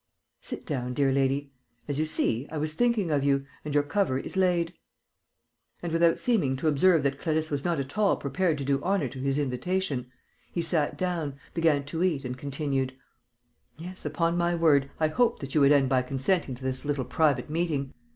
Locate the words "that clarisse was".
7.03-7.63